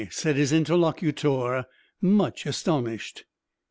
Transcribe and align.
said 0.09 0.35
his 0.35 0.51
interlocutor, 0.51 1.63
much 2.01 2.47
astonished. 2.47 3.25